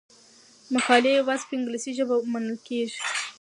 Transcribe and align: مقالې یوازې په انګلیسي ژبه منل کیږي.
مقالې 0.73 1.11
یوازې 1.19 1.45
په 1.47 1.53
انګلیسي 1.57 1.91
ژبه 1.97 2.15
منل 2.31 2.57
کیږي. 2.67 2.99